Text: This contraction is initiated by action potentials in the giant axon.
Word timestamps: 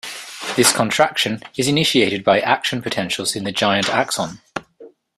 This 0.55 0.73
contraction 0.73 1.43
is 1.57 1.67
initiated 1.67 2.23
by 2.23 2.39
action 2.39 2.81
potentials 2.81 3.35
in 3.35 3.43
the 3.43 3.51
giant 3.51 3.87
axon. 3.87 4.41